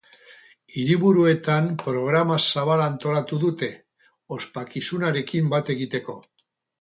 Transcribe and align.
Hiriburuetan 0.83 1.67
programa 1.83 2.37
zabala 2.53 2.87
antolatu 2.91 3.39
dute, 3.43 3.69
ospakizunarekin 4.37 5.53
bat 5.57 5.71
egiteko. 5.75 6.17